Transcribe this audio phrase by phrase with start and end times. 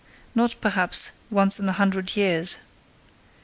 [0.33, 2.57] Not, perhaps, once in a hundred years.